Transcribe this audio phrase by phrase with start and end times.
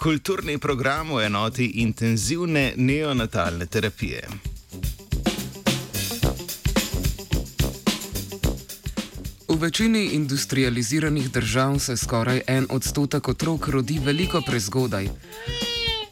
[0.00, 4.22] Kulturni program v enoti intenzivne neonatalne terapije.
[9.48, 15.08] V večini industrializiranih držav se skoraj en odstotek otrok rodi veliko prezgodaj.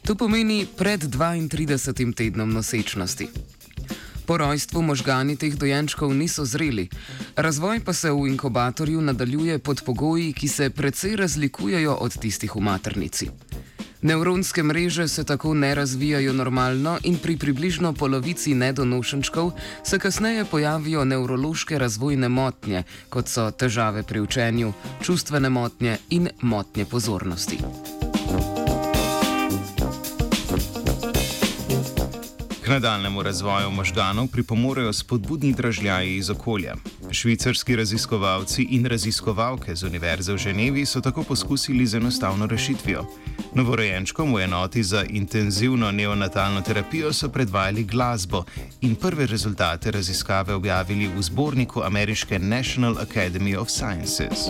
[0.05, 2.13] To pomeni pred 32.
[2.13, 3.27] tednom nosečnosti.
[4.25, 6.89] Po rojstvu možgani teh dojenčkov niso zreli,
[7.35, 12.59] razvoj pa se v inkubatorju nadaljuje pod pogoji, ki se precej razlikujejo od tistih v
[12.59, 13.29] maternici.
[14.01, 19.51] Nevronske mreže se tako ne razvijajo normalno in pri približno polovici nedonošenčkov
[19.83, 26.85] se kasneje pojavijo nevrološke razvojne motnje, kot so težave pri učenju, čustvene motnje in motnje
[26.85, 27.57] pozornosti.
[32.69, 36.75] Nadaljnemu razvoju možganov pripomorejo spodbudni dražljaji iz okolja.
[37.11, 43.05] Švicarski raziskovalci in raziskovalke z Univerze v Ženevi so tako poskusili z enostavno rešitvijo.
[43.53, 48.43] Novorojenčkom v enoti za intenzivno neonatalno terapijo so predvajali glasbo
[48.81, 54.49] in prve rezultate raziskave objavili v zborniku ameriške National Academy of Sciences.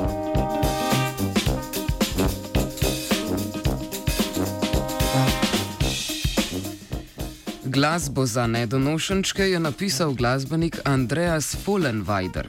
[7.79, 12.47] Glasbo za nedonošenčke je napisal glasbenik Andreas Follenweider.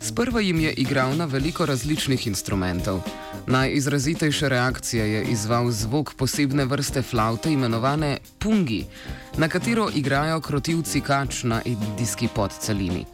[0.00, 3.00] Sprva jim je igral na veliko različnih instrumentov.
[3.46, 8.86] Najizrazitejše reakcije je izval zvok posebne vrste flaute imenovane pungi,
[9.36, 13.04] na katero igrajo krotivci kač na indijski podcelini.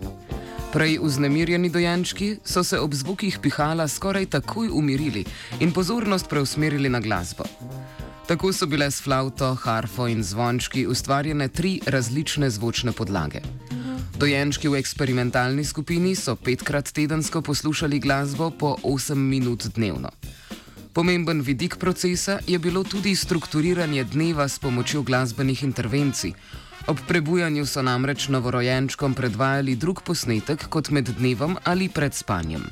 [0.73, 5.25] Prej vznemirjeni dojenčki so se ob zvokih pihala skoraj takoj umirili
[5.61, 7.45] in pozornost preusmerili na glasbo.
[8.31, 13.41] Tako so bile s flauto, harfo in zvončki ustvarjene tri različne zvočne podlage.
[14.19, 20.11] Dojenčki v eksperimentalni skupini so petkrat tedensko poslušali glasbo po 8 minut dnevno.
[20.93, 26.33] Pomemben vidik procesa je bilo tudi strukturiranje dneva s pomočjo glasbenih intervencij.
[26.87, 32.63] Ob prebujanju so namreč novorojenčkom predvajali drug posnetek kot med dnevom ali pred spanjem.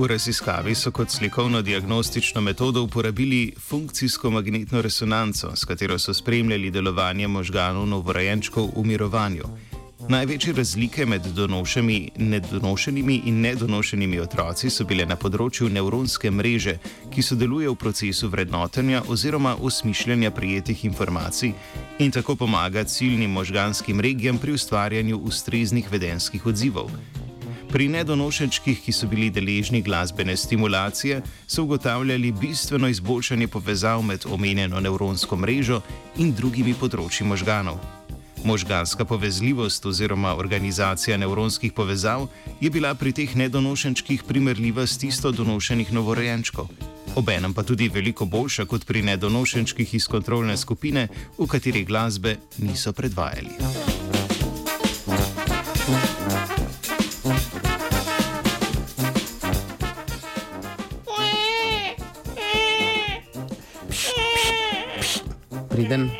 [0.00, 6.70] V raziskavi so kot slikovno diagnostično metodo uporabili funkcijsko magnetno resonanco, s katero so spremljali
[6.70, 9.44] delovanje možganov novorojenčkov v mirovanju.
[10.08, 11.22] Največje razlike med
[12.16, 16.78] nedonošenimi in nedonošenimi otroci so bile na področju nevronske mreže,
[17.12, 21.52] ki sodeluje v procesu vrednotenja oziroma osmišljanja prijetih informacij
[21.98, 26.88] in tako pomaga ciljnim možganskim regijam pri ustvarjanju ustreznih vedenskih odzivov.
[27.70, 34.80] Pri nedonošenčkih, ki so bili deležni glasbene stimulacije, so ugotavljali bistveno izboljšanje povezav med omenjeno
[34.80, 35.78] nevronsko mrežo
[36.18, 37.78] in drugimi področji možganov.
[38.44, 42.26] Možganska povezljivost oziroma organizacija nevronskih povezav
[42.60, 46.66] je bila pri teh nedonošenčkih primerljiva s tisto donošenih novorojenčkov.
[47.14, 51.08] Obenem pa tudi veliko boljša kot pri nedonošenčkih iz kontrolne skupine,
[51.38, 53.99] v kateri glasbe niso predvajali.
[65.80, 66.10] Priden.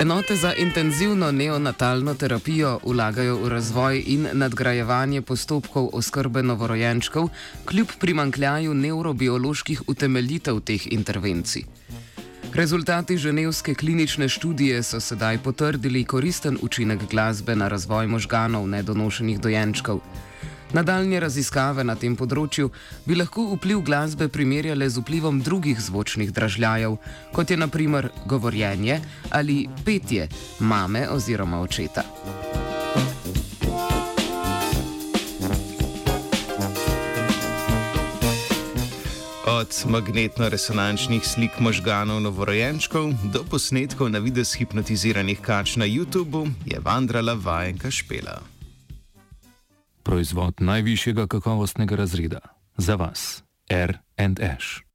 [0.00, 7.28] Enote za intenzivno neonatalno terapijo vlagajo v razvoj in nadgrajevanje postopkov oskrbe novorojenčkov,
[7.66, 11.64] kljub primankljaju neurobioloških utemeljitev teh intervencij.
[12.54, 20.00] Rezultati ženevske klinične študije so sedaj potrdili koristen učinek glasbe na razvoj možganov nedonošenih dojenčkov.
[20.72, 22.68] Nadaljne raziskave na tem področju
[23.06, 26.98] bi lahko vpliv glasbe primerjale z vplivom drugih zvočnih dražljajev,
[27.32, 29.00] kot je naprimer govorjenje
[29.32, 30.28] ali petje
[30.60, 32.04] mame oziroma očeta.
[39.48, 47.34] Od magnetno-resonančnih slik možganov novorojenčkov do posnetkov na videz hipnotiziranih kač na YouTubu je vandrala
[47.34, 48.57] vajenka špela
[50.08, 52.38] proizvod najvišjega kakovostnega razreda
[52.76, 54.80] za vas, R&H.